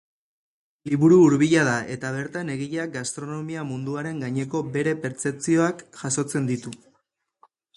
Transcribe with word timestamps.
Liburu 0.91 1.17
hurbila 1.25 1.65
da 1.67 1.75
eta 1.95 2.11
bertan 2.15 2.49
egileak 2.55 2.91
gastronomia 2.97 3.67
munduaren 3.73 4.25
gaineko 4.27 4.63
bere 4.79 4.97
pertzepzioak 5.05 5.85
jasotzen 6.01 6.51
ditu. 6.53 6.75